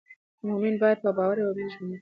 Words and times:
مؤمن 0.47 0.73
باید 0.81 0.97
په 1.03 1.09
باور 1.17 1.37
او 1.41 1.49
امید 1.51 1.69
ژوند 1.73 1.79
وکړي. 1.81 1.89